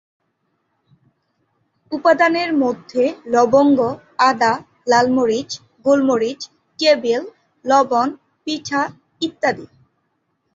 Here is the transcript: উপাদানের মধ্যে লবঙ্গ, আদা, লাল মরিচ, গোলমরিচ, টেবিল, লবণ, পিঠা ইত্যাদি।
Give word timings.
উপাদানের 1.91 2.49
মধ্যে 2.53 3.03
লবঙ্গ, 3.25 3.79
আদা, 4.19 4.53
লাল 4.87 5.07
মরিচ, 5.11 5.49
গোলমরিচ, 5.85 6.41
টেবিল, 6.79 7.23
লবণ, 7.65 8.07
পিঠা 8.47 8.81
ইত্যাদি। 9.21 9.65